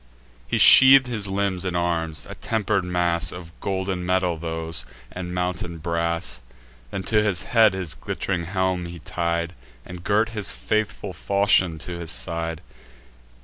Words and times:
He 0.47 0.57
sheath'd 0.57 1.05
his 1.05 1.27
limbs 1.27 1.63
in 1.63 1.75
arms; 1.75 2.25
a 2.27 2.33
temper'd 2.33 2.83
mass 2.83 3.31
Of 3.31 3.51
golden 3.59 4.03
metal 4.03 4.35
those, 4.35 4.83
and 5.11 5.31
mountain 5.31 5.77
brass. 5.77 6.41
Then 6.89 7.03
to 7.03 7.21
his 7.21 7.43
head 7.43 7.75
his 7.75 7.93
glitt'ring 7.93 8.45
helm 8.45 8.85
he 8.85 8.97
tied, 8.97 9.53
And 9.85 10.03
girt 10.03 10.29
his 10.29 10.53
faithful 10.53 11.13
falchion 11.13 11.77
to 11.77 11.99
his 11.99 12.09
side. 12.09 12.61